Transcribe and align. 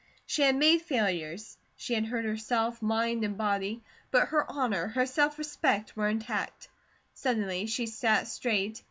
She 0.25 0.41
had 0.41 0.55
made 0.55 0.81
failures, 0.81 1.59
she 1.77 1.93
had 1.93 2.07
hurt 2.07 2.25
herself, 2.25 2.81
mind 2.81 3.23
and 3.23 3.37
body, 3.37 3.83
but 4.09 4.29
her 4.29 4.49
honour, 4.49 4.87
her 4.87 5.05
self 5.05 5.37
respect 5.37 5.95
were 5.95 6.09
intact. 6.09 6.69
Suddenly 7.13 7.67
she 7.67 7.85
sat 7.85 8.27
straight. 8.27 8.79